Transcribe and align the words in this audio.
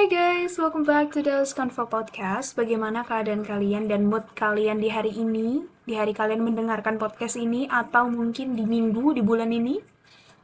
Hi 0.00 0.08
guys, 0.08 0.56
welcome 0.56 0.80
back 0.80 1.12
to 1.12 1.20
the 1.20 1.44
Convo 1.44 1.84
Podcast. 1.84 2.56
Bagaimana 2.56 3.04
keadaan 3.04 3.44
kalian 3.44 3.84
dan 3.84 4.08
mood 4.08 4.24
kalian 4.32 4.80
di 4.80 4.88
hari 4.88 5.12
ini? 5.12 5.60
Di 5.84 5.92
hari 5.92 6.16
kalian 6.16 6.40
mendengarkan 6.40 6.96
podcast 6.96 7.36
ini 7.36 7.68
atau 7.68 8.08
mungkin 8.08 8.56
di 8.56 8.64
minggu 8.64 9.12
di 9.12 9.20
bulan 9.20 9.52
ini? 9.52 9.76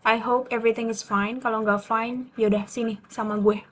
I 0.04 0.20
hope 0.20 0.52
everything 0.52 0.92
is 0.92 1.00
fine. 1.00 1.40
Kalau 1.40 1.64
nggak 1.64 1.80
fine, 1.80 2.28
yaudah 2.36 2.68
sini 2.68 3.00
sama 3.08 3.40
gue. 3.40 3.64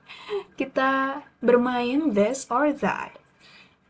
Kita 0.57 1.21
bermain 1.45 2.17
this 2.17 2.49
or 2.49 2.73
that. 2.81 3.21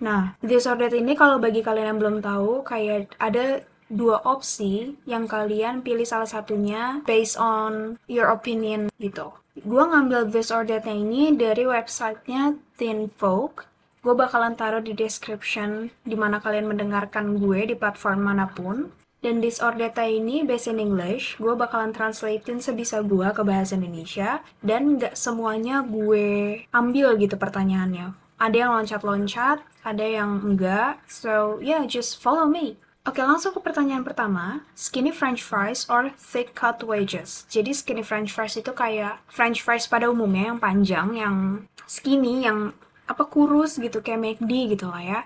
Nah, 0.03 0.35
this 0.43 0.67
or 0.67 0.75
that 0.75 0.91
ini 0.91 1.15
kalau 1.15 1.39
bagi 1.39 1.63
kalian 1.63 1.95
yang 1.95 1.99
belum 2.03 2.19
tahu, 2.19 2.67
kayak 2.67 3.15
ada 3.23 3.63
dua 3.89 4.21
opsi 4.25 4.97
yang 5.05 5.29
kalian 5.29 5.85
pilih 5.85 6.05
salah 6.05 6.29
satunya 6.29 7.05
based 7.05 7.37
on 7.37 8.01
your 8.09 8.33
opinion 8.33 8.89
gitu. 8.97 9.29
Gue 9.55 9.83
ngambil 9.87 10.35
this 10.35 10.51
or 10.51 10.67
that 10.67 10.83
ini 10.83 11.31
dari 11.31 11.63
websitenya 11.63 12.59
Teen 12.75 13.07
Folk. 13.15 13.69
Gue 14.03 14.13
bakalan 14.13 14.53
taruh 14.53 14.83
di 14.83 14.93
description 14.93 15.89
di 16.03 16.13
mana 16.13 16.43
kalian 16.43 16.69
mendengarkan 16.69 17.39
gue 17.39 17.71
di 17.71 17.75
platform 17.77 18.27
mana 18.27 18.51
pun. 18.51 18.91
Dan 19.23 19.41
this 19.41 19.57
or 19.57 19.73
that 19.81 19.97
ini 19.97 20.45
based 20.45 20.69
in 20.69 20.77
English, 20.77 21.41
gue 21.41 21.57
bakalan 21.57 21.89
translatein 21.89 22.61
sebisa 22.61 23.01
gue 23.01 23.25
ke 23.33 23.41
bahasa 23.41 23.73
Indonesia. 23.73 24.45
Dan 24.61 25.01
gak 25.01 25.17
semuanya 25.17 25.81
gue 25.81 26.61
ambil 26.69 27.17
gitu 27.17 27.33
pertanyaannya. 27.33 28.13
Ada 28.37 28.55
yang 28.67 28.71
loncat-loncat, 28.75 29.63
ada 29.81 30.05
yang 30.05 30.43
enggak. 30.43 31.01
So 31.09 31.57
yeah, 31.63 31.87
just 31.89 32.21
follow 32.21 32.45
me. 32.45 32.77
Oke, 33.05 33.21
langsung 33.21 33.53
ke 33.53 33.61
pertanyaan 33.61 34.01
pertama. 34.01 34.65
Skinny 34.73 35.13
french 35.13 35.45
fries 35.45 35.85
or 35.85 36.09
thick 36.17 36.57
cut 36.57 36.81
wedges? 36.81 37.45
Jadi 37.53 37.69
skinny 37.69 38.01
french 38.01 38.33
fries 38.33 38.57
itu 38.57 38.73
kayak 38.73 39.21
french 39.29 39.61
fries 39.61 39.85
pada 39.85 40.09
umumnya 40.09 40.49
yang 40.49 40.57
panjang, 40.57 41.13
yang 41.13 41.37
skinny, 41.85 42.49
yang 42.49 42.73
apa 43.05 43.21
kurus 43.29 43.77
gitu 43.77 44.01
kayak 44.01 44.17
McD 44.17 44.73
gitu 44.73 44.89
lah 44.89 44.97
ya 44.97 45.19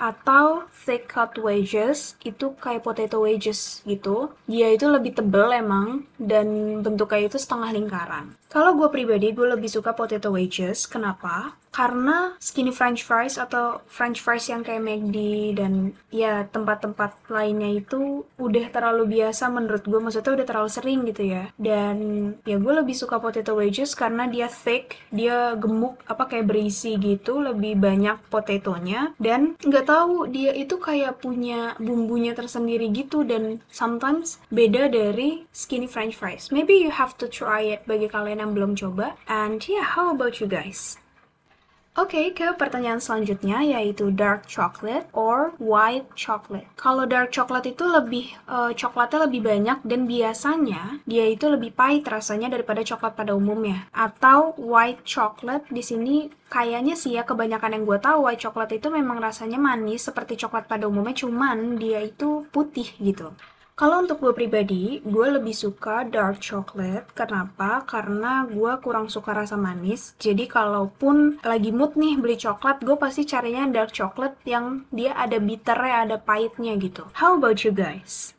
atau 0.00 0.64
thick 0.72 1.12
cut 1.12 1.36
wedges 1.36 2.16
itu 2.24 2.56
kayak 2.56 2.82
potato 2.82 3.20
wedges 3.20 3.84
gitu. 3.84 4.32
Dia 4.48 4.72
itu 4.72 4.88
lebih 4.88 5.12
tebel 5.12 5.52
emang 5.52 6.08
dan 6.16 6.80
bentuknya 6.80 7.28
itu 7.28 7.36
setengah 7.36 7.70
lingkaran. 7.76 8.32
Kalau 8.50 8.74
gue 8.74 8.90
pribadi 8.90 9.30
gue 9.30 9.46
lebih 9.46 9.70
suka 9.70 9.94
potato 9.94 10.34
wedges. 10.34 10.90
Kenapa? 10.90 11.54
Karena 11.70 12.34
skinny 12.42 12.74
french 12.74 13.06
fries 13.06 13.38
atau 13.38 13.78
french 13.86 14.18
fries 14.18 14.50
yang 14.50 14.66
kayak 14.66 14.82
McD 14.82 15.18
dan 15.54 15.94
ya 16.10 16.42
tempat-tempat 16.50 17.30
lainnya 17.30 17.78
itu 17.78 18.26
udah 18.42 18.66
terlalu 18.74 19.22
biasa 19.22 19.46
menurut 19.54 19.86
gue 19.86 20.00
maksudnya 20.02 20.34
udah 20.34 20.46
terlalu 20.50 20.66
sering 20.66 21.06
gitu 21.06 21.30
ya. 21.30 21.54
Dan 21.54 21.96
ya 22.42 22.58
gue 22.58 22.74
lebih 22.74 22.98
suka 22.98 23.22
potato 23.22 23.54
wedges 23.54 23.94
karena 23.94 24.26
dia 24.26 24.50
thick 24.50 24.98
dia 25.14 25.54
gemuk 25.54 26.02
apa 26.10 26.26
kayak 26.26 26.50
berisi 26.50 26.98
gitu. 26.98 27.38
Lebih 27.38 27.78
banyak 27.78 28.18
potatonya. 28.34 29.14
Dan 29.22 29.54
nggak 29.62 29.86
tahu 29.90 30.30
dia 30.30 30.54
itu 30.54 30.78
kayak 30.78 31.18
punya 31.18 31.74
bumbunya 31.82 32.30
tersendiri 32.30 32.94
gitu 32.94 33.26
dan 33.26 33.58
sometimes 33.66 34.38
beda 34.54 34.86
dari 34.86 35.50
skinny 35.50 35.90
french 35.90 36.14
fries. 36.14 36.54
Maybe 36.54 36.78
you 36.78 36.94
have 36.94 37.18
to 37.18 37.26
try 37.26 37.66
it 37.66 37.82
bagi 37.90 38.06
kalian 38.06 38.38
yang 38.38 38.54
belum 38.54 38.78
coba. 38.78 39.18
And 39.26 39.58
yeah 39.66 39.82
how 39.82 40.14
about 40.14 40.38
you 40.38 40.46
guys 40.46 40.94
Oke, 41.98 42.22
okay, 42.22 42.26
ke 42.30 42.46
pertanyaan 42.54 43.02
selanjutnya 43.02 43.66
yaitu 43.66 44.14
dark 44.14 44.46
chocolate 44.46 45.10
or 45.10 45.58
white 45.58 46.06
chocolate. 46.14 46.70
Kalau 46.78 47.02
dark 47.02 47.34
chocolate 47.34 47.74
itu 47.74 47.82
lebih 47.82 48.30
uh, 48.46 48.70
coklatnya 48.70 49.26
lebih 49.26 49.42
banyak 49.42 49.78
dan 49.82 50.06
biasanya 50.06 51.02
dia 51.02 51.26
itu 51.26 51.50
lebih 51.50 51.74
pahit 51.74 52.06
rasanya 52.06 52.46
daripada 52.46 52.86
coklat 52.86 53.18
pada 53.18 53.34
umumnya. 53.34 53.90
Atau 53.90 54.54
white 54.54 55.02
chocolate 55.02 55.66
di 55.66 55.82
sini 55.82 56.30
kayaknya 56.46 56.94
sih 56.94 57.18
ya 57.18 57.26
kebanyakan 57.26 57.82
yang 57.82 57.84
gue 57.84 57.98
tahu 57.98 58.22
white 58.22 58.38
chocolate 58.38 58.78
itu 58.78 58.86
memang 58.86 59.18
rasanya 59.18 59.58
manis 59.58 60.06
seperti 60.06 60.38
coklat 60.38 60.70
pada 60.70 60.86
umumnya 60.86 61.26
cuman 61.26 61.74
dia 61.74 62.06
itu 62.06 62.46
putih 62.54 62.86
gitu. 63.02 63.34
Kalau 63.80 64.04
untuk 64.04 64.20
gue 64.20 64.36
pribadi, 64.36 65.00
gue 65.00 65.26
lebih 65.40 65.56
suka 65.56 66.04
dark 66.04 66.36
chocolate. 66.36 67.08
Kenapa? 67.16 67.80
Karena 67.88 68.44
gue 68.44 68.76
kurang 68.84 69.08
suka 69.08 69.32
rasa 69.32 69.56
manis. 69.56 70.12
Jadi 70.20 70.44
kalaupun 70.44 71.40
lagi 71.40 71.72
mood 71.72 71.96
nih 71.96 72.20
beli 72.20 72.36
coklat, 72.36 72.84
gue 72.84 72.92
pasti 73.00 73.24
carinya 73.24 73.64
dark 73.72 73.96
chocolate 73.96 74.36
yang 74.44 74.84
dia 74.92 75.16
ada 75.16 75.40
bitternya, 75.40 76.04
ada 76.04 76.16
pahitnya 76.20 76.76
gitu. 76.76 77.08
How 77.16 77.40
about 77.40 77.64
you 77.64 77.72
guys? 77.72 78.36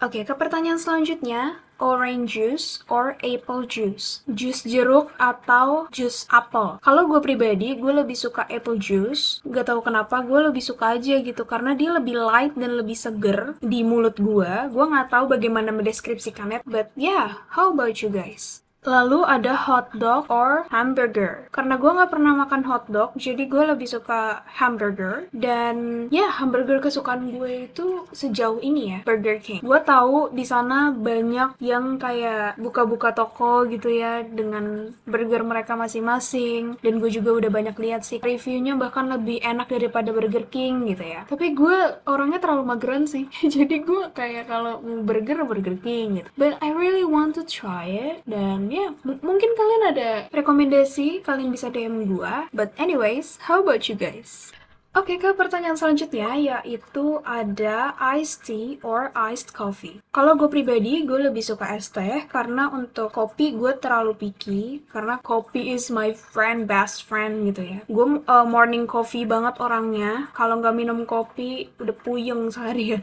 Oke, 0.00 0.20
okay, 0.20 0.22
ke 0.24 0.32
pertanyaan 0.32 0.80
selanjutnya 0.80 1.60
orange 1.78 2.34
juice 2.34 2.82
or 2.90 3.20
apple 3.22 3.68
juice. 3.68 4.26
Jus 4.26 4.64
jeruk 4.64 5.12
atau 5.20 5.86
jus 5.94 6.26
apel. 6.32 6.80
Kalau 6.82 7.06
gue 7.06 7.20
pribadi, 7.20 7.76
gue 7.76 7.92
lebih 7.92 8.16
suka 8.18 8.48
apple 8.48 8.80
juice. 8.80 9.44
Gak 9.44 9.70
tau 9.70 9.84
kenapa, 9.84 10.24
gue 10.24 10.50
lebih 10.50 10.64
suka 10.64 10.96
aja 10.96 11.20
gitu. 11.20 11.44
Karena 11.44 11.76
dia 11.76 11.92
lebih 11.94 12.16
light 12.18 12.56
dan 12.56 12.74
lebih 12.74 12.96
seger 12.96 13.54
di 13.60 13.84
mulut 13.84 14.16
gue. 14.16 14.52
Gue 14.72 14.84
gak 14.90 15.12
tahu 15.12 15.30
bagaimana 15.30 15.70
mendeskripsikannya. 15.70 16.64
But 16.64 16.90
yeah, 16.96 17.44
how 17.54 17.70
about 17.70 18.00
you 18.00 18.10
guys? 18.10 18.63
Lalu 18.84 19.24
ada 19.24 19.56
hot 19.56 19.92
dog 19.96 20.28
or 20.28 20.68
hamburger. 20.68 21.48
Karena 21.48 21.80
gue 21.80 21.90
nggak 21.90 22.12
pernah 22.12 22.32
makan 22.36 22.62
hot 22.68 22.84
dog, 22.92 23.16
jadi 23.16 23.48
gue 23.48 23.62
lebih 23.72 23.88
suka 23.88 24.44
hamburger. 24.44 25.26
Dan 25.32 26.06
ya 26.12 26.28
hamburger 26.28 26.84
kesukaan 26.84 27.32
gue 27.32 27.68
itu 27.72 28.04
sejauh 28.12 28.60
ini 28.60 28.96
ya 28.96 28.98
Burger 29.08 29.40
King. 29.40 29.64
Gue 29.64 29.80
tahu 29.80 30.28
di 30.36 30.44
sana 30.44 30.92
banyak 30.92 31.56
yang 31.64 31.96
kayak 31.96 32.60
buka-buka 32.60 33.16
toko 33.16 33.64
gitu 33.64 33.88
ya 33.88 34.20
dengan 34.20 34.92
burger 35.08 35.40
mereka 35.40 35.74
masing-masing. 35.74 36.76
Dan 36.84 37.00
gue 37.00 37.08
juga 37.08 37.40
udah 37.40 37.50
banyak 37.50 37.76
lihat 37.80 38.04
sih 38.04 38.20
reviewnya 38.20 38.76
bahkan 38.76 39.08
lebih 39.08 39.40
enak 39.40 39.72
daripada 39.72 40.12
Burger 40.12 40.44
King 40.52 40.90
gitu 40.92 41.04
ya. 41.04 41.24
Tapi 41.24 41.56
gue 41.56 42.04
orangnya 42.04 42.42
terlalu 42.42 42.68
mageran 42.68 43.08
sih, 43.08 43.30
jadi 43.54 43.80
gue 43.80 44.12
kayak 44.12 44.50
kalau 44.50 44.80
burger 44.82 45.46
Burger 45.48 45.78
King 45.80 46.20
gitu. 46.20 46.28
But 46.36 46.60
I 46.60 46.74
really 46.74 47.06
want 47.06 47.38
to 47.40 47.44
try 47.46 47.88
it 47.88 48.26
dan 48.28 48.73
ya 48.74 48.90
mungkin 49.06 49.50
kalian 49.54 49.82
ada 49.94 50.10
rekomendasi 50.34 51.22
kalian 51.22 51.54
bisa 51.54 51.70
DM 51.70 52.10
gua 52.10 52.50
but 52.50 52.74
anyways 52.74 53.38
how 53.46 53.62
about 53.62 53.86
you 53.86 53.94
guys 53.94 54.50
Oke, 54.94 55.18
ke 55.18 55.34
pertanyaan 55.34 55.74
selanjutnya 55.74 56.38
yaitu 56.38 57.18
ada 57.26 57.98
iced 58.14 58.46
tea 58.46 58.78
or 58.86 59.10
iced 59.18 59.50
coffee. 59.50 59.98
Kalau 60.14 60.38
gue 60.38 60.46
pribadi, 60.46 61.02
gue 61.02 61.18
lebih 61.18 61.42
suka 61.42 61.74
es 61.74 61.90
teh 61.90 62.22
karena 62.30 62.70
untuk 62.70 63.10
kopi 63.10 63.58
gue 63.58 63.74
terlalu 63.82 64.14
picky 64.14 64.86
karena 64.94 65.18
kopi 65.18 65.74
is 65.74 65.90
my 65.90 66.14
friend, 66.14 66.70
best 66.70 67.10
friend 67.10 67.42
gitu 67.50 67.74
ya. 67.74 67.78
Gue 67.90 68.22
uh, 68.22 68.46
morning 68.46 68.86
coffee 68.86 69.26
banget 69.26 69.58
orangnya. 69.58 70.30
Kalau 70.30 70.62
nggak 70.62 70.78
minum 70.78 71.02
kopi, 71.10 71.74
udah 71.82 71.96
puyeng 71.98 72.54
seharian. 72.54 73.02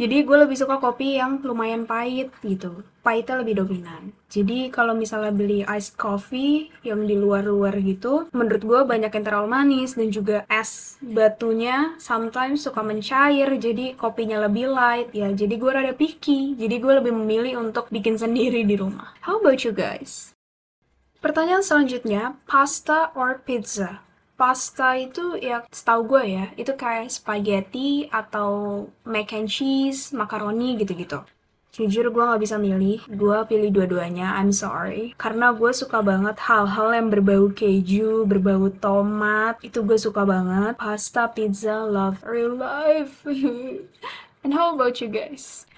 Jadi 0.00 0.24
gue 0.24 0.36
lebih 0.40 0.56
suka 0.56 0.80
kopi 0.80 1.20
yang 1.20 1.44
lumayan 1.44 1.84
pahit 1.84 2.32
gitu. 2.40 2.80
Pahitnya 3.02 3.42
lebih 3.42 3.60
dominan. 3.60 4.14
Jadi 4.32 4.72
kalau 4.72 4.96
misalnya 4.96 5.34
beli 5.34 5.66
iced 5.66 5.98
coffee 5.98 6.70
yang 6.86 7.04
di 7.04 7.18
luar-luar 7.18 7.76
gitu, 7.82 8.30
menurut 8.32 8.62
gue 8.62 8.80
banyak 8.88 9.12
yang 9.12 9.24
terlalu 9.26 9.48
manis 9.52 9.98
dan 9.98 10.08
juga 10.08 10.48
es 10.48 10.96
batunya 11.02 11.98
sometimes 11.98 12.64
suka 12.64 12.80
mencair, 12.80 13.50
jadi 13.58 13.98
kopinya 13.98 14.46
lebih 14.48 14.70
light. 14.70 15.10
Ya, 15.12 15.28
jadi 15.34 15.54
gue 15.58 15.70
rada 15.70 15.92
picky. 15.92 16.56
Jadi 16.56 16.76
gue 16.80 16.92
lebih 17.02 17.12
memilih 17.12 17.60
untuk 17.60 17.90
bikin 17.92 18.16
sendiri 18.16 18.64
di 18.64 18.78
rumah. 18.78 19.12
How 19.26 19.42
about 19.42 19.66
you 19.66 19.74
guys? 19.74 20.32
Pertanyaan 21.22 21.62
selanjutnya, 21.62 22.34
pasta 22.50 23.14
or 23.14 23.38
pizza? 23.42 24.02
Pasta 24.42 24.98
itu 24.98 25.38
ya 25.38 25.62
setahu 25.70 26.18
gue 26.18 26.24
ya 26.34 26.46
itu 26.58 26.74
kayak 26.74 27.14
spaghetti 27.14 28.10
atau 28.10 28.82
mac 29.06 29.30
and 29.30 29.46
cheese, 29.46 30.10
macaroni 30.10 30.74
gitu-gitu. 30.82 31.22
Jujur 31.72 32.10
gue 32.10 32.20
gak 32.26 32.42
bisa 32.42 32.58
milih, 32.58 33.00
gue 33.06 33.38
pilih 33.46 33.70
dua-duanya, 33.70 34.34
I'm 34.36 34.50
sorry. 34.50 35.14
Karena 35.14 35.54
gue 35.54 35.70
suka 35.70 36.02
banget 36.02 36.36
hal-hal 36.42 36.90
yang 36.90 37.08
berbau 37.08 37.54
keju, 37.54 38.26
berbau 38.26 38.66
tomat, 38.82 39.62
itu 39.62 39.80
gue 39.80 39.96
suka 39.96 40.26
banget. 40.26 40.74
Pasta, 40.76 41.30
pizza, 41.30 41.86
love, 41.86 42.20
real 42.26 42.58
life. 42.58 43.22
And 44.42 44.52
how 44.52 44.74
about 44.74 44.98
you 44.98 45.08
guys? 45.08 45.70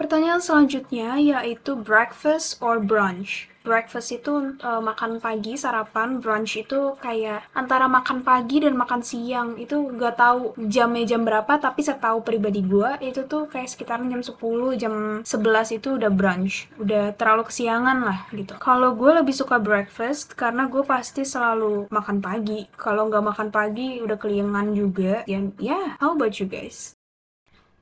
Pertanyaan 0.00 0.40
selanjutnya 0.40 1.20
yaitu 1.20 1.76
breakfast 1.76 2.56
or 2.64 2.80
brunch 2.80 3.51
breakfast 3.66 4.14
itu 4.14 4.58
uh, 4.62 4.82
makan 4.82 5.18
pagi 5.18 5.58
sarapan 5.58 6.18
brunch 6.22 6.58
itu 6.58 6.94
kayak 6.98 7.46
antara 7.54 7.86
makan 7.86 8.22
pagi 8.22 8.62
dan 8.62 8.78
makan 8.78 9.02
siang. 9.02 9.58
Itu 9.58 9.90
gak 9.96 10.18
tahu 10.18 10.54
jamnya 10.70 11.04
jam 11.06 11.26
berapa 11.26 11.58
tapi 11.58 11.82
setahu 11.82 12.22
pribadi 12.22 12.62
gue 12.62 12.98
itu 13.02 13.26
tuh 13.26 13.50
kayak 13.50 13.70
sekitar 13.70 14.02
jam 14.02 14.22
10 14.22 14.80
jam 14.80 14.94
11 15.22 15.78
itu 15.78 15.88
udah 15.98 16.10
brunch. 16.10 16.70
Udah 16.78 17.14
terlalu 17.18 17.48
kesiangan 17.50 17.98
lah 18.02 18.18
gitu. 18.30 18.54
Kalau 18.62 18.94
gue 18.94 19.10
lebih 19.10 19.34
suka 19.34 19.58
breakfast 19.58 20.34
karena 20.38 20.70
gue 20.70 20.82
pasti 20.86 21.26
selalu 21.26 21.90
makan 21.90 22.18
pagi. 22.22 22.66
Kalau 22.78 23.10
nggak 23.10 23.24
makan 23.34 23.48
pagi 23.50 23.98
udah 24.02 24.16
keliengan 24.18 24.74
juga. 24.74 25.22
Dan 25.26 25.54
ya 25.58 25.74
yeah, 25.74 25.86
how 25.98 26.14
about 26.14 26.38
you 26.38 26.46
guys 26.46 27.01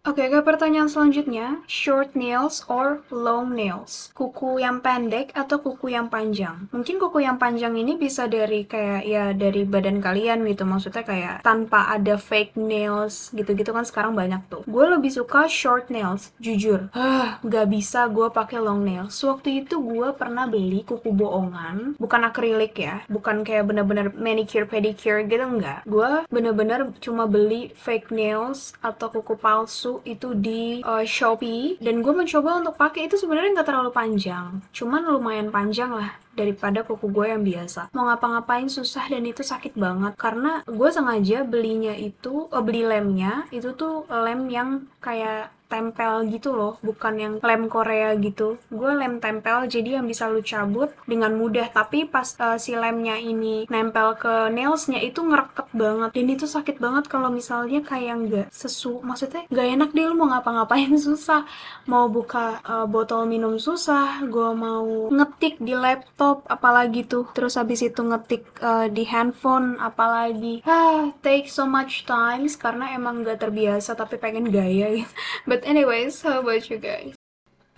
Oke, 0.00 0.32
ke 0.32 0.40
pertanyaan 0.40 0.88
selanjutnya, 0.88 1.60
short 1.68 2.16
nails 2.16 2.64
or 2.72 3.04
long 3.12 3.52
nails? 3.52 4.08
Kuku 4.16 4.56
yang 4.56 4.80
pendek 4.80 5.28
atau 5.36 5.60
kuku 5.60 5.92
yang 5.92 6.08
panjang? 6.08 6.72
Mungkin 6.72 6.96
kuku 6.96 7.20
yang 7.20 7.36
panjang 7.36 7.76
ini 7.76 8.00
bisa 8.00 8.24
dari 8.24 8.64
kayak 8.64 9.04
ya 9.04 9.36
dari 9.36 9.68
badan 9.68 10.00
kalian 10.00 10.40
gitu, 10.48 10.64
maksudnya 10.64 11.04
kayak 11.04 11.44
tanpa 11.44 11.92
ada 11.92 12.16
fake 12.16 12.56
nails 12.56 13.28
gitu-gitu 13.36 13.76
kan 13.76 13.84
sekarang 13.84 14.16
banyak 14.16 14.40
tuh. 14.48 14.64
Gue 14.64 14.88
lebih 14.88 15.12
suka 15.12 15.44
short 15.52 15.92
nails, 15.92 16.32
jujur. 16.40 16.88
Hah, 16.96 17.36
gak 17.44 17.68
bisa 17.68 18.08
gue 18.08 18.32
pakai 18.32 18.56
long 18.56 18.80
nails. 18.80 19.20
Waktu 19.20 19.68
itu 19.68 19.84
gue 19.84 20.16
pernah 20.16 20.48
beli 20.48 20.80
kuku 20.80 21.12
bohongan, 21.12 22.00
bukan 22.00 22.24
akrilik 22.24 22.72
ya, 22.72 23.04
bukan 23.12 23.44
kayak 23.44 23.68
bener-bener 23.68 24.08
manicure 24.16 24.64
pedicure 24.64 25.28
gitu 25.28 25.44
enggak. 25.44 25.84
Gue 25.84 26.24
bener-bener 26.32 26.88
cuma 27.04 27.28
beli 27.28 27.68
fake 27.76 28.08
nails 28.08 28.72
atau 28.80 29.12
kuku 29.12 29.36
palsu 29.36 29.89
itu 30.06 30.38
di 30.38 30.78
uh, 30.86 31.02
Shopee. 31.02 31.82
Dan 31.82 32.06
gue 32.06 32.14
mencoba 32.14 32.62
untuk 32.62 32.78
pakai 32.78 33.10
itu 33.10 33.18
sebenarnya 33.18 33.58
nggak 33.58 33.68
terlalu 33.68 33.90
panjang. 33.90 34.62
Cuman 34.70 35.10
lumayan 35.10 35.50
panjang 35.50 35.90
lah 35.90 36.14
daripada 36.34 36.86
kuku 36.86 37.10
gue 37.10 37.26
yang 37.30 37.42
biasa. 37.42 37.90
Mau 37.94 38.06
ngapa-ngapain 38.06 38.70
susah 38.70 39.06
dan 39.10 39.26
itu 39.26 39.42
sakit 39.42 39.74
banget. 39.74 40.14
Karena 40.14 40.62
gue 40.64 40.88
sengaja 40.90 41.42
belinya 41.42 41.94
itu 41.94 42.46
uh, 42.50 42.62
beli 42.62 42.86
lemnya 42.86 43.46
itu 43.50 43.74
tuh 43.74 44.06
lem 44.08 44.50
yang 44.50 44.70
kayak 45.02 45.52
tempel 45.70 46.26
gitu 46.26 46.50
loh, 46.50 46.82
bukan 46.82 47.14
yang 47.14 47.34
lem 47.38 47.70
Korea 47.70 48.18
gitu. 48.18 48.58
Gue 48.74 48.90
lem 48.98 49.22
tempel 49.22 49.70
jadi 49.70 50.02
yang 50.02 50.06
bisa 50.10 50.26
lu 50.26 50.42
cabut 50.42 50.90
dengan 51.06 51.30
mudah, 51.38 51.70
tapi 51.70 52.10
pas 52.10 52.26
uh, 52.42 52.58
si 52.58 52.74
lemnya 52.74 53.14
ini 53.22 53.70
nempel 53.70 54.18
ke 54.18 54.50
nailsnya 54.50 54.98
itu 54.98 55.22
ngereket 55.22 55.70
banget. 55.70 56.10
Dan 56.10 56.26
itu 56.26 56.50
sakit 56.50 56.82
banget 56.82 57.06
kalau 57.06 57.30
misalnya 57.30 57.86
kayak 57.86 58.14
nggak 58.26 58.46
sesu, 58.50 58.98
maksudnya 59.06 59.46
nggak 59.46 59.68
enak 59.78 59.90
deh 59.94 60.04
lu 60.10 60.18
mau 60.18 60.34
ngapa-ngapain 60.34 60.90
susah, 61.06 61.46
mau 61.86 62.10
buka 62.10 62.58
uh, 62.66 62.90
botol 62.90 63.30
minum 63.30 63.54
susah, 63.54 64.26
gue 64.26 64.50
mau 64.58 65.14
ngetik 65.14 65.62
di 65.62 65.78
laptop 65.78 66.19
apalagi 66.46 67.08
tuh, 67.08 67.24
terus 67.32 67.56
habis 67.56 67.80
itu 67.80 68.00
ngetik 68.04 68.44
uh, 68.60 68.86
di 68.92 69.08
handphone 69.08 69.80
apalagi, 69.80 70.60
ah 70.68 71.08
take 71.24 71.48
so 71.48 71.64
much 71.64 72.04
times 72.04 72.54
karena 72.60 72.92
emang 72.92 73.24
gak 73.24 73.40
terbiasa 73.40 73.96
tapi 73.96 74.20
pengen 74.20 74.52
gaya 74.52 75.00
gitu. 75.00 75.12
But 75.48 75.64
anyways, 75.64 76.20
how 76.20 76.44
about 76.44 76.68
you 76.68 76.76
guys? 76.76 77.16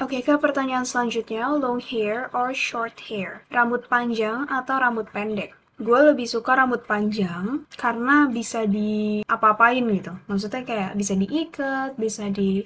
Oke, 0.02 0.18
okay, 0.18 0.20
ke 0.26 0.34
pertanyaan 0.34 0.82
selanjutnya, 0.82 1.46
long 1.54 1.78
hair 1.78 2.26
or 2.34 2.50
short 2.50 2.98
hair? 3.06 3.46
Rambut 3.54 3.86
panjang 3.86 4.50
atau 4.50 4.82
rambut 4.82 5.06
pendek? 5.14 5.54
Gue 5.82 6.14
lebih 6.14 6.31
suka 6.31 6.55
rambut 6.55 6.87
panjang 6.87 7.67
karena 7.75 8.31
bisa 8.31 8.62
di 8.70 9.26
apa-apain 9.26 9.82
gitu. 9.90 10.14
Maksudnya 10.31 10.62
kayak 10.62 10.90
bisa 10.94 11.19
diikat, 11.19 11.90
bisa 11.99 12.31
di 12.31 12.62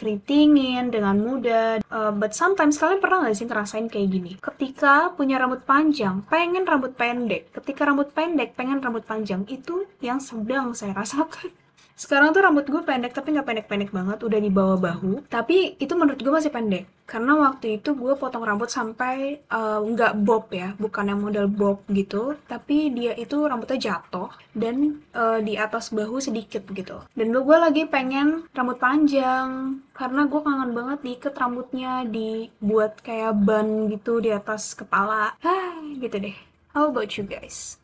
keritingin 0.00 0.88
dengan 0.88 1.20
mudah. 1.20 1.84
Uh, 1.92 2.08
but 2.16 2.32
sometimes 2.32 2.80
kalian 2.80 3.04
pernah 3.04 3.28
gak 3.28 3.36
sih 3.36 3.44
ngerasain 3.44 3.86
kayak 3.92 4.08
gini? 4.08 4.32
Ketika 4.40 5.12
punya 5.12 5.36
rambut 5.36 5.68
panjang, 5.68 6.24
pengen 6.24 6.64
rambut 6.64 6.96
pendek. 6.96 7.52
Ketika 7.52 7.84
rambut 7.84 8.14
pendek, 8.16 8.56
pengen 8.56 8.80
rambut 8.80 9.04
panjang. 9.04 9.44
Itu 9.44 9.84
yang 10.00 10.22
sedang 10.22 10.72
saya 10.72 10.96
rasakan. 10.96 11.52
Sekarang 12.00 12.32
tuh 12.32 12.40
rambut 12.40 12.64
gue 12.64 12.80
pendek 12.80 13.12
tapi 13.12 13.36
nggak 13.36 13.44
pendek-pendek 13.44 13.92
banget, 13.92 14.24
udah 14.24 14.40
di 14.40 14.48
bawah 14.48 14.80
bahu. 14.80 15.28
Tapi 15.28 15.76
itu 15.76 15.92
menurut 15.92 16.16
gue 16.16 16.32
masih 16.32 16.48
pendek. 16.48 16.88
Karena 17.04 17.36
waktu 17.36 17.76
itu 17.76 17.92
gue 17.92 18.16
potong 18.16 18.40
rambut 18.40 18.72
sampai 18.72 19.44
uh, 19.52 19.84
nggak 19.84 20.16
bob 20.24 20.48
ya, 20.48 20.72
bukan 20.80 21.12
yang 21.12 21.20
model 21.20 21.44
bob 21.52 21.84
gitu. 21.92 22.40
Tapi 22.48 22.88
dia 22.96 23.12
itu 23.20 23.44
rambutnya 23.44 23.76
jatuh 23.76 24.32
dan 24.56 25.04
uh, 25.12 25.44
di 25.44 25.60
atas 25.60 25.92
bahu 25.92 26.24
sedikit 26.24 26.64
gitu. 26.72 27.04
Dan 27.12 27.36
gue 27.36 27.56
lagi 27.60 27.84
pengen 27.84 28.48
rambut 28.56 28.80
panjang 28.80 29.84
karena 29.92 30.24
gue 30.24 30.40
kangen 30.40 30.72
banget 30.72 30.98
diikat 31.04 31.36
rambutnya 31.36 32.08
dibuat 32.08 33.04
kayak 33.04 33.36
ban 33.44 33.92
gitu 33.92 34.24
di 34.24 34.32
atas 34.32 34.72
kepala. 34.72 35.36
Hah, 35.44 35.84
gitu 36.00 36.16
deh. 36.16 36.36
How 36.72 36.88
about 36.88 37.12
you 37.20 37.28
guys? 37.28 37.76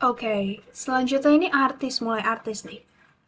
Oke, 0.00 0.24
okay, 0.24 0.42
selanjutnya 0.72 1.30
ini 1.30 1.48
artis, 1.52 2.00
mulai 2.00 2.24
artis 2.24 2.64
nih. 2.64 2.80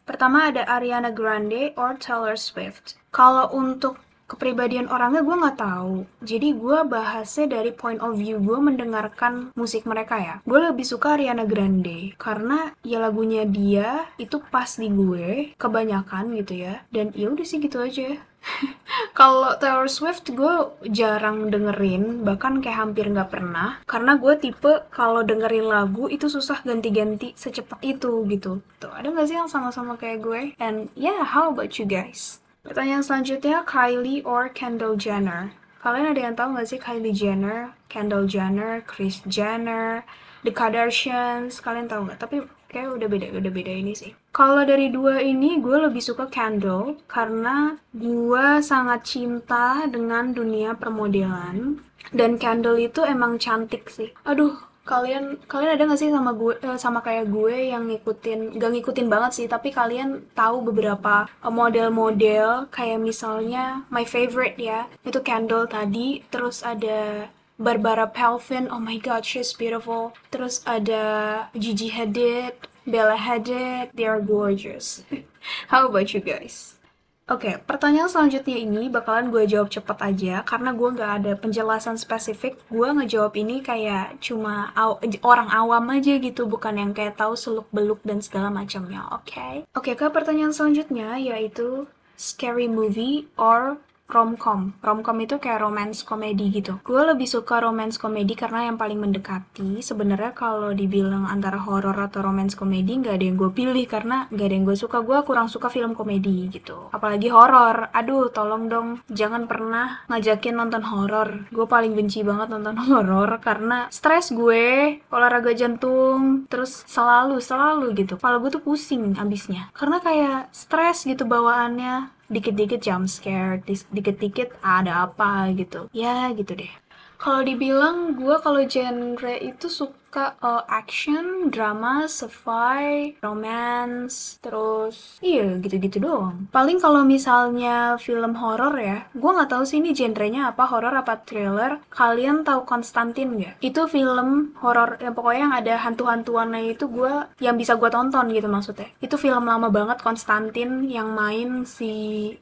Pertama 0.05 0.53
ada 0.53 0.69
Ariana 0.69 1.09
Grande 1.09 1.73
or 1.81 1.97
Taylor 1.97 2.37
Swift. 2.37 3.01
Kalau 3.09 3.49
untuk 3.57 3.97
kepribadian 4.27 4.89
orangnya 4.89 5.21
gue 5.21 5.37
nggak 5.37 5.59
tahu. 5.61 6.09
Jadi 6.25 6.49
gue 6.57 6.79
bahasnya 6.89 7.61
dari 7.61 7.71
point 7.73 8.01
of 8.01 8.17
view 8.17 8.41
gue 8.41 8.59
mendengarkan 8.59 9.53
musik 9.57 9.85
mereka 9.85 10.17
ya. 10.21 10.35
Gue 10.45 10.61
lebih 10.61 10.85
suka 10.85 11.17
Ariana 11.17 11.45
Grande 11.45 12.17
karena 12.17 12.73
ya 12.83 12.99
lagunya 13.01 13.45
dia 13.45 14.09
itu 14.17 14.41
pas 14.49 14.69
di 14.77 14.89
gue 14.89 15.53
kebanyakan 15.61 16.35
gitu 16.41 16.55
ya. 16.65 16.83
Dan 16.89 17.13
ya 17.13 17.31
udah 17.31 17.47
sih 17.47 17.61
gitu 17.61 17.81
aja. 17.81 18.21
Kalau 19.19 19.57
Taylor 19.57 19.89
Swift 19.89 20.29
gue 20.29 20.55
jarang 20.93 21.49
dengerin, 21.49 22.25
bahkan 22.29 22.61
kayak 22.61 22.77
hampir 22.77 23.09
nggak 23.09 23.33
pernah. 23.33 23.81
Karena 23.89 24.21
gue 24.21 24.37
tipe 24.37 24.85
kalau 24.93 25.25
dengerin 25.25 25.65
lagu 25.65 26.13
itu 26.13 26.29
susah 26.29 26.61
ganti-ganti 26.61 27.33
secepat 27.33 27.81
itu 27.81 28.27
gitu. 28.29 28.61
Tuh, 28.77 28.93
ada 28.93 29.09
nggak 29.09 29.27
sih 29.29 29.37
yang 29.41 29.49
sama-sama 29.49 29.97
kayak 29.97 30.21
gue? 30.21 30.43
And 30.61 30.93
yeah, 30.93 31.25
how 31.25 31.49
about 31.49 31.81
you 31.81 31.89
guys? 31.89 32.44
Pertanyaan 32.65 33.05
selanjutnya, 33.05 33.61
Kylie 33.69 34.25
or 34.25 34.49
Kendall 34.49 34.97
Jenner? 34.97 35.53
Kalian 35.85 36.17
ada 36.17 36.21
yang 36.25 36.33
tahu 36.33 36.57
nggak 36.57 36.69
sih 36.73 36.81
Kylie 36.81 37.13
Jenner, 37.13 37.77
Kendall 37.93 38.25
Jenner, 38.25 38.81
Kris 38.89 39.21
Jenner, 39.29 40.01
The 40.43 40.51
Kardashians? 40.51 41.61
Kalian 41.61 41.93
tahu 41.93 42.09
nggak? 42.09 42.25
Tapi 42.25 42.41
kayak 42.75 42.91
udah 42.99 43.07
beda 43.07 43.27
udah 43.39 43.53
beda 43.55 43.71
ini 43.71 43.95
sih 43.95 44.11
kalau 44.35 44.67
dari 44.67 44.91
dua 44.91 45.23
ini 45.23 45.63
gue 45.63 45.79
lebih 45.79 46.03
suka 46.03 46.27
Kendall 46.27 46.99
karena 47.07 47.79
gue 47.95 48.47
sangat 48.59 49.07
cinta 49.07 49.87
dengan 49.87 50.35
dunia 50.35 50.75
permodelan 50.75 51.79
dan 52.11 52.35
Kendall 52.35 52.83
itu 52.83 53.07
emang 53.07 53.39
cantik 53.39 53.87
sih 53.87 54.11
aduh 54.27 54.59
kalian 54.85 55.41
kalian 55.49 55.75
ada 55.75 55.89
gak 55.89 56.01
sih 56.01 56.13
sama 56.13 56.37
gue 56.37 56.61
eh, 56.61 56.77
sama 56.77 57.01
kayak 57.01 57.33
gue 57.33 57.73
yang 57.73 57.89
ngikutin 57.89 58.61
gak 58.61 58.73
ngikutin 58.77 59.09
banget 59.09 59.33
sih 59.33 59.47
tapi 59.49 59.73
kalian 59.73 60.29
tahu 60.37 60.61
beberapa 60.61 61.25
eh, 61.25 61.53
model-model 61.53 62.69
kayak 62.69 63.01
misalnya 63.01 63.89
my 63.89 64.05
favorite 64.05 64.61
ya 64.61 64.85
itu 65.09 65.19
Kendall 65.25 65.65
tadi 65.67 66.21
terus 66.29 66.61
ada 66.61 67.33
Barbara 67.55 68.11
Palvin, 68.11 68.67
oh 68.67 68.83
my 68.83 68.99
god, 68.99 69.23
she's 69.23 69.55
beautiful. 69.55 70.11
Terus 70.35 70.59
ada 70.67 71.47
Gigi 71.55 71.87
Hadid, 71.87 72.59
Bella 72.83 73.15
Hadid, 73.15 73.95
they 73.95 74.11
are 74.11 74.19
gorgeous. 74.19 75.07
How 75.71 75.87
about 75.87 76.11
you 76.11 76.19
guys? 76.19 76.83
Oke, 77.25 77.57
pertanyaan 77.57 78.13
selanjutnya 78.13 78.61
ini 78.61 78.93
bakalan 78.93 79.33
gue 79.33 79.49
jawab 79.49 79.73
cepet 79.73 79.97
aja 79.97 80.45
karena 80.45 80.77
gue 80.77 80.89
nggak 80.93 81.13
ada 81.25 81.33
penjelasan 81.41 81.97
spesifik. 81.97 82.61
Gue 82.69 82.93
ngejawab 82.93 83.33
ini 83.41 83.65
kayak 83.65 84.21
cuma 84.21 84.69
aw 84.77 85.01
orang 85.25 85.49
awam 85.49 85.89
aja 85.89 86.21
gitu, 86.21 86.45
bukan 86.45 86.77
yang 86.77 86.93
kayak 86.93 87.17
tahu 87.17 87.33
seluk 87.33 87.65
beluk 87.73 88.05
dan 88.05 88.21
segala 88.21 88.53
macamnya. 88.53 89.09
Oke? 89.09 89.41
Okay? 89.41 89.55
Oke, 89.73 89.97
okay, 89.97 90.05
ke 90.05 90.13
pertanyaan 90.13 90.53
selanjutnya 90.53 91.17
yaitu 91.17 91.89
scary 92.13 92.69
movie 92.69 93.25
or 93.41 93.81
romcom. 94.15 94.71
Romcom 94.79 95.19
itu 95.19 95.43
kayak 95.43 95.59
romance 95.59 96.07
komedi 96.07 96.55
gitu. 96.55 96.79
Gue 96.87 97.03
lebih 97.03 97.27
suka 97.27 97.59
romance 97.59 97.99
komedi 97.99 98.39
karena 98.39 98.71
yang 98.71 98.79
paling 98.79 99.03
mendekati. 99.03 99.83
Sebenarnya 99.83 100.31
kalau 100.31 100.71
dibilang 100.71 101.27
antara 101.27 101.59
horror 101.59 101.99
atau 101.99 102.23
romance 102.23 102.55
komedi 102.55 103.03
nggak 103.03 103.19
ada 103.19 103.25
yang 103.27 103.37
gue 103.37 103.51
pilih 103.51 103.85
karena 103.91 104.31
nggak 104.31 104.47
ada 104.47 104.55
yang 104.55 104.65
gue 104.65 104.79
suka. 104.79 105.03
Gue 105.03 105.19
kurang 105.27 105.51
suka 105.51 105.67
film 105.67 105.99
komedi 105.99 106.47
gitu. 106.55 106.95
Apalagi 106.95 107.27
horror. 107.35 107.91
Aduh, 107.91 108.31
tolong 108.31 108.71
dong 108.71 108.89
jangan 109.11 109.51
pernah 109.51 110.07
ngajakin 110.07 110.55
nonton 110.55 110.87
horror. 110.87 111.51
Gue 111.51 111.67
paling 111.67 111.99
benci 111.99 112.23
banget 112.23 112.55
nonton 112.55 112.79
horror 112.87 113.43
karena 113.43 113.91
stres 113.91 114.31
gue, 114.31 115.03
olahraga 115.11 115.51
jantung, 115.53 116.47
terus 116.47 116.87
selalu 116.87 117.43
selalu 117.43 117.93
gitu. 117.99 118.15
Kalau 118.17 118.39
gue 118.39 118.55
tuh 118.55 118.63
pusing 118.63 119.19
abisnya. 119.19 119.75
Karena 119.75 119.99
kayak 119.99 120.55
stres 120.55 121.03
gitu 121.03 121.27
bawaannya 121.27 122.14
dikit-dikit 122.29 122.81
jump 122.85 123.09
scare, 123.09 123.61
dikit-dikit 123.67 124.55
ada 124.65 125.09
apa 125.09 125.51
gitu. 125.57 125.89
Ya 125.97 126.31
gitu 126.37 126.55
deh. 126.57 126.73
Kalau 127.17 127.41
dibilang 127.41 128.19
gue 128.21 128.37
kalau 128.45 128.61
genre 128.69 129.35
itu 129.41 129.67
suka 129.71 129.97
suka 130.15 130.39
uh, 130.47 130.63
action, 130.71 131.51
drama, 131.51 132.07
sci-fi, 132.07 133.19
romance, 133.19 134.39
terus 134.39 135.19
iya 135.19 135.59
gitu-gitu 135.59 135.99
doang. 135.99 136.47
Paling 136.55 136.79
kalau 136.79 137.03
misalnya 137.03 137.99
film 137.99 138.39
horor 138.39 138.79
ya, 138.79 139.11
gue 139.11 139.31
nggak 139.35 139.51
tahu 139.51 139.67
sih 139.67 139.83
ini 139.83 139.91
genrenya 139.91 140.55
apa, 140.55 140.71
horor 140.71 140.95
apa 140.95 141.19
thriller. 141.27 141.83
Kalian 141.91 142.47
tahu 142.47 142.63
Konstantin 142.63 143.35
nggak? 143.35 143.59
Itu 143.59 143.91
film 143.91 144.55
horor 144.63 145.03
yang 145.03 145.19
pokoknya 145.19 145.41
yang 145.51 145.55
ada 145.59 145.75
hantu-hantuannya 145.83 146.79
itu 146.79 146.87
gue 146.87 147.11
yang 147.43 147.59
bisa 147.59 147.75
gue 147.75 147.91
tonton 147.91 148.31
gitu 148.31 148.47
maksudnya. 148.47 148.87
Itu 149.03 149.19
film 149.19 149.51
lama 149.51 149.67
banget 149.67 149.99
Konstantin 149.99 150.87
yang 150.87 151.11
main 151.11 151.67
si 151.67 151.91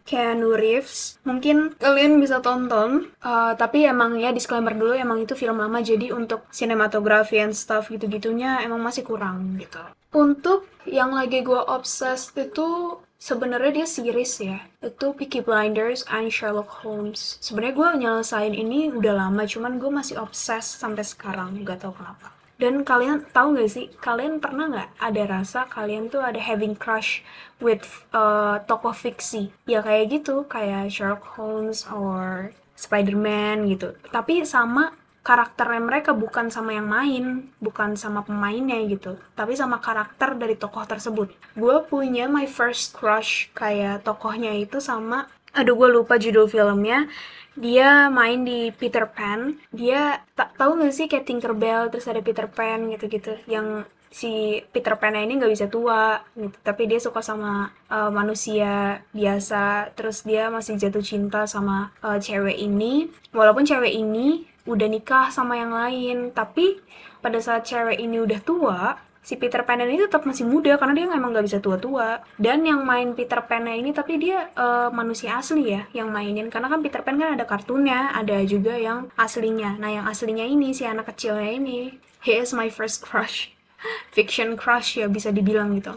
Keanu 0.05 0.61
Reeves. 0.61 1.17
Mungkin 1.25 1.73
kalian 1.81 2.21
bisa 2.21 2.45
tonton, 2.45 3.09
uh, 3.25 3.57
tapi 3.57 3.89
emang 3.89 4.21
ya 4.21 4.29
disclaimer 4.29 4.77
dulu 4.77 4.93
emang 4.93 5.25
itu 5.25 5.33
film 5.33 5.57
lama 5.57 5.81
jadi 5.81 6.13
untuk 6.13 6.45
sinematografi 6.53 7.41
and 7.41 7.62
stuff 7.63 7.87
gitu-gitunya 7.95 8.59
emang 8.67 8.83
masih 8.83 9.07
kurang 9.07 9.55
gitu. 9.63 9.79
Untuk 10.11 10.67
yang 10.85 11.15
lagi 11.15 11.47
gue 11.47 11.57
obses 11.57 12.35
itu 12.35 12.99
sebenarnya 13.23 13.71
dia 13.71 13.87
series 13.87 14.33
ya. 14.43 14.59
Itu 14.83 15.15
Peaky 15.15 15.47
Blinders 15.47 16.03
and 16.11 16.35
Sherlock 16.35 16.83
Holmes. 16.83 17.39
Sebenarnya 17.39 17.75
gue 17.79 17.89
nyelesain 18.03 18.55
ini 18.59 18.91
udah 18.91 19.15
lama 19.15 19.47
cuman 19.47 19.79
gue 19.79 19.91
masih 19.95 20.19
obses 20.19 20.67
sampai 20.67 21.07
sekarang 21.07 21.63
gak 21.63 21.87
tau 21.87 21.95
kenapa. 21.95 22.35
Dan 22.59 22.83
kalian 22.83 23.27
tahu 23.31 23.59
gak 23.59 23.71
sih 23.71 23.87
kalian 23.99 24.39
pernah 24.39 24.71
nggak 24.71 24.91
ada 25.03 25.23
rasa 25.27 25.67
kalian 25.67 26.07
tuh 26.11 26.23
ada 26.23 26.39
having 26.39 26.79
crush 26.79 27.23
with 27.63 27.87
uh, 28.11 28.59
tokoh 28.67 28.95
fiksi? 28.95 29.55
Ya 29.71 29.83
kayak 29.83 30.11
gitu 30.23 30.47
kayak 30.51 30.91
Sherlock 30.91 31.39
Holmes 31.39 31.87
or 31.91 32.51
Spider-Man 32.75 33.71
gitu. 33.71 33.95
Tapi 34.11 34.43
sama 34.43 34.95
karakternya 35.23 35.83
mereka 35.83 36.11
bukan 36.13 36.51
sama 36.51 36.75
yang 36.75 36.91
main, 36.91 37.55
bukan 37.63 37.95
sama 37.95 38.27
pemainnya 38.27 38.79
gitu, 38.91 39.17
tapi 39.39 39.55
sama 39.55 39.79
karakter 39.79 40.35
dari 40.35 40.59
tokoh 40.59 40.83
tersebut. 40.83 41.31
Gue 41.55 41.77
punya 41.87 42.27
my 42.27 42.51
first 42.51 42.99
crush 42.99 43.49
kayak 43.55 44.03
tokohnya 44.03 44.51
itu 44.59 44.83
sama, 44.83 45.31
aduh 45.55 45.79
gue 45.79 45.89
lupa 45.91 46.19
judul 46.19 46.51
filmnya. 46.51 47.07
Dia 47.53 48.09
main 48.09 48.43
di 48.49 48.73
Peter 48.73 49.05
Pan. 49.05 49.61
Dia 49.71 50.25
tak 50.33 50.57
tahu 50.57 50.81
gak 50.81 50.95
sih 50.97 51.05
kayak 51.05 51.29
Tinkerbell 51.29 51.93
terus 51.93 52.09
ada 52.09 52.25
Peter 52.25 52.49
Pan 52.49 52.89
gitu-gitu 52.89 53.37
yang 53.45 53.85
si 54.13 54.61
Peter 54.71 54.93
Pan 55.01 55.17
ini 55.17 55.41
nggak 55.41 55.53
bisa 55.57 55.67
tua 55.73 56.21
gitu 56.37 56.53
tapi 56.61 56.85
dia 56.85 57.01
suka 57.01 57.25
sama 57.25 57.73
uh, 57.89 58.13
manusia 58.13 59.01
biasa 59.17 59.97
terus 59.97 60.21
dia 60.23 60.53
masih 60.53 60.77
jatuh 60.77 61.01
cinta 61.01 61.49
sama 61.49 61.97
uh, 62.05 62.21
cewek 62.21 62.61
ini 62.61 63.09
walaupun 63.33 63.65
cewek 63.65 63.89
ini 63.89 64.52
udah 64.67 64.89
nikah 64.89 65.29
sama 65.31 65.59
yang 65.59 65.73
lain. 65.75 66.31
Tapi 66.31 66.79
pada 67.23 67.39
saat 67.39 67.67
cewek 67.67 67.99
ini 67.99 68.23
udah 68.23 68.41
tua 68.43 68.81
si 69.23 69.39
Peter 69.39 69.63
Pan 69.63 69.79
ini 69.79 70.03
tetap 70.03 70.27
masih 70.27 70.43
muda 70.43 70.75
karena 70.75 70.99
dia 70.99 71.07
emang 71.07 71.31
nggak 71.31 71.47
bisa 71.47 71.59
tua-tua. 71.63 72.21
Dan 72.37 72.67
yang 72.67 72.83
main 72.83 73.15
Peter 73.15 73.39
Pan 73.47 73.65
ini 73.71 73.95
tapi 73.95 74.19
dia 74.19 74.51
uh, 74.59 74.91
manusia 74.91 75.39
asli 75.39 75.79
ya 75.79 75.87
yang 75.95 76.11
mainin. 76.11 76.51
Karena 76.51 76.67
kan 76.67 76.83
Peter 76.83 77.01
Pan 77.01 77.17
kan 77.17 77.39
ada 77.39 77.47
kartunnya 77.47 78.11
ada 78.13 78.43
juga 78.43 78.75
yang 78.75 79.09
aslinya. 79.15 79.79
Nah 79.79 79.91
yang 80.03 80.05
aslinya 80.11 80.43
ini 80.43 80.75
si 80.75 80.83
anak 80.83 81.15
kecilnya 81.15 81.55
ini 81.55 81.97
he 82.27 82.35
is 82.35 82.51
my 82.51 82.67
first 82.67 83.01
crush. 83.01 83.55
Fiction 84.15 84.59
crush 84.59 84.99
ya 84.99 85.07
bisa 85.07 85.31
dibilang 85.31 85.79
gitu. 85.79 85.97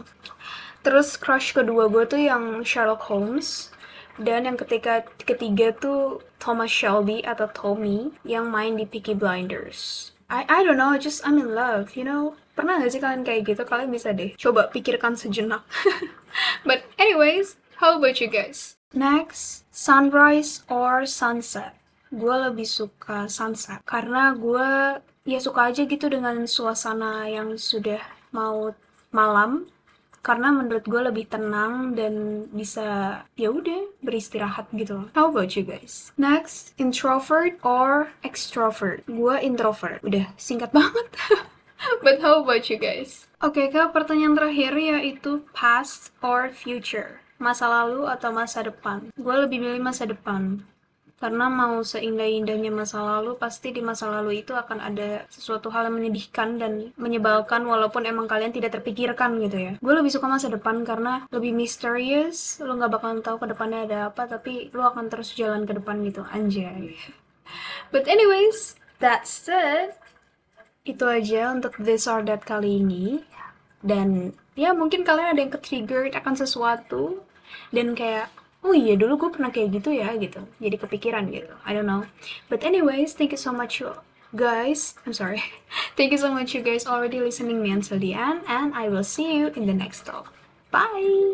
Terus 0.86 1.18
crush 1.18 1.50
kedua 1.50 1.90
gue 1.90 2.06
tuh 2.06 2.22
yang 2.22 2.62
Sherlock 2.62 3.10
Holmes 3.10 3.74
dan 4.16 4.48
yang 4.48 4.56
ketika 4.56 5.04
ketiga 5.22 5.72
tuh 5.76 6.24
Thomas 6.40 6.72
Shelby 6.72 7.20
atau 7.24 7.48
Tommy 7.52 8.12
yang 8.24 8.48
main 8.48 8.76
di 8.76 8.88
Peaky 8.88 9.16
Blinders. 9.16 10.12
I 10.26 10.42
I 10.48 10.60
don't 10.66 10.80
know, 10.80 10.96
just 10.98 11.22
I'm 11.22 11.38
in 11.38 11.54
love, 11.54 11.94
you 11.94 12.02
know. 12.02 12.34
Pernah 12.56 12.80
gak 12.80 12.90
sih 12.96 13.00
kalian 13.04 13.22
kayak 13.22 13.52
gitu? 13.52 13.62
Kalian 13.68 13.92
bisa 13.92 14.16
deh 14.16 14.32
coba 14.40 14.72
pikirkan 14.72 15.14
sejenak. 15.14 15.62
But 16.68 16.88
anyways, 16.96 17.60
how 17.78 18.00
about 18.00 18.18
you 18.18 18.32
guys? 18.32 18.80
Next, 18.96 19.68
sunrise 19.70 20.64
or 20.72 21.04
sunset? 21.04 21.76
Gue 22.08 22.32
lebih 22.32 22.64
suka 22.64 23.28
sunset 23.28 23.84
karena 23.84 24.32
gue 24.32 24.98
ya 25.26 25.38
suka 25.42 25.68
aja 25.68 25.84
gitu 25.84 26.06
dengan 26.08 26.46
suasana 26.48 27.28
yang 27.28 27.58
sudah 27.58 28.00
mau 28.32 28.72
malam 29.10 29.68
karena 30.26 30.50
menurut 30.50 30.82
gue 30.82 30.98
lebih 31.06 31.30
tenang 31.30 31.94
dan 31.94 32.46
bisa 32.50 33.22
ya 33.38 33.54
udah 33.54 33.86
beristirahat 34.02 34.66
gitu. 34.74 35.06
How 35.14 35.30
about 35.30 35.54
you 35.54 35.62
guys? 35.62 36.10
Next, 36.18 36.74
introvert 36.82 37.62
or 37.62 38.10
extrovert? 38.26 39.06
Gue 39.06 39.38
introvert. 39.38 40.02
Udah 40.02 40.34
singkat 40.34 40.74
banget. 40.74 41.06
But 42.04 42.18
how 42.18 42.42
about 42.42 42.66
you 42.66 42.82
guys? 42.82 43.30
Oke, 43.38 43.62
okay, 43.62 43.66
ke 43.70 43.78
pertanyaan 43.94 44.34
terakhir 44.34 44.74
yaitu 44.74 45.46
past 45.54 46.10
or 46.18 46.50
future. 46.50 47.22
Masa 47.38 47.70
lalu 47.70 48.10
atau 48.10 48.34
masa 48.34 48.66
depan? 48.66 49.14
Gue 49.14 49.36
lebih 49.46 49.62
milih 49.62 49.78
masa 49.78 50.10
depan 50.10 50.66
karena 51.16 51.48
mau 51.48 51.80
seindah-indahnya 51.80 52.68
masa 52.68 53.00
lalu 53.00 53.40
pasti 53.40 53.72
di 53.72 53.80
masa 53.80 54.12
lalu 54.12 54.44
itu 54.44 54.52
akan 54.52 54.84
ada 54.84 55.24
sesuatu 55.32 55.72
hal 55.72 55.88
yang 55.88 55.96
menyedihkan 55.96 56.60
dan 56.60 56.92
menyebalkan 57.00 57.64
walaupun 57.64 58.04
emang 58.04 58.28
kalian 58.28 58.52
tidak 58.52 58.76
terpikirkan 58.76 59.40
gitu 59.40 59.56
ya. 59.56 59.72
Gue 59.80 59.94
lebih 59.96 60.12
suka 60.12 60.28
masa 60.28 60.52
depan 60.52 60.84
karena 60.84 61.24
lebih 61.32 61.56
misterius 61.56 62.60
lo 62.60 62.76
nggak 62.76 62.92
bakalan 62.92 63.20
tahu 63.24 63.40
ke 63.40 63.46
depannya 63.48 63.88
ada 63.88 63.98
apa 64.12 64.28
tapi 64.28 64.68
lo 64.76 64.92
akan 64.92 65.08
terus 65.08 65.32
jalan 65.32 65.64
ke 65.64 65.72
depan 65.72 66.04
gitu 66.04 66.20
anjay. 66.28 66.92
But 67.92 68.04
anyways 68.12 68.76
that's 69.00 69.48
it 69.48 69.96
itu 70.86 71.02
aja 71.02 71.50
untuk 71.50 71.80
this 71.80 72.04
or 72.04 72.20
that 72.28 72.44
kali 72.44 72.84
ini. 72.84 73.24
Dan 73.80 74.36
ya 74.52 74.76
mungkin 74.76 75.00
kalian 75.00 75.32
ada 75.36 75.40
yang 75.40 75.52
ke-triggered 75.52 76.12
akan 76.12 76.34
sesuatu 76.36 77.22
dan 77.70 77.96
kayak 77.96 78.28
oh 78.66 78.74
iya 78.74 78.98
dulu 78.98 79.14
gue 79.16 79.30
pernah 79.38 79.54
kayak 79.54 79.78
gitu 79.78 79.94
ya 79.94 80.10
gitu. 80.18 80.42
Jadi 80.58 80.76
kepikiran 80.76 81.30
gitu. 81.30 81.54
I 81.62 81.70
don't 81.72 81.86
know. 81.86 82.04
But 82.50 82.66
anyways 82.66 83.14
thank 83.14 83.30
you 83.30 83.40
so 83.40 83.54
much 83.54 83.78
you 83.78 83.94
guys. 84.34 84.98
I'm 85.06 85.14
sorry. 85.14 85.40
Thank 85.96 86.12
you 86.12 86.20
so 86.20 86.28
much 86.28 86.52
you 86.52 86.60
guys 86.60 86.84
already 86.84 87.24
listening 87.24 87.62
me 87.62 87.72
until 87.72 87.96
the 87.96 88.12
end 88.12 88.44
and 88.50 88.74
I 88.74 88.90
will 88.92 89.06
see 89.06 89.38
you 89.38 89.48
in 89.54 89.64
the 89.64 89.74
next 89.74 90.04
talk. 90.04 90.34
Bye 90.70 91.32